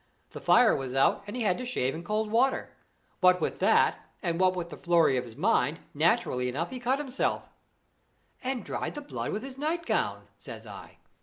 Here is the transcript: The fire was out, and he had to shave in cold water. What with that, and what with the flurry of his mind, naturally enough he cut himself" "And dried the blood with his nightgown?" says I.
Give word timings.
The 0.31 0.41
fire 0.41 0.75
was 0.75 0.95
out, 0.95 1.21
and 1.27 1.35
he 1.35 1.43
had 1.43 1.59
to 1.59 1.63
shave 1.63 1.93
in 1.93 2.01
cold 2.03 2.31
water. 2.31 2.71
What 3.19 3.39
with 3.39 3.59
that, 3.59 3.99
and 4.23 4.39
what 4.39 4.55
with 4.55 4.71
the 4.71 4.75
flurry 4.75 5.15
of 5.15 5.25
his 5.25 5.37
mind, 5.37 5.79
naturally 5.93 6.49
enough 6.49 6.71
he 6.71 6.79
cut 6.79 6.97
himself" 6.97 7.47
"And 8.43 8.65
dried 8.65 8.95
the 8.95 9.01
blood 9.01 9.31
with 9.31 9.43
his 9.43 9.59
nightgown?" 9.59 10.25
says 10.39 10.65
I. 10.65 10.97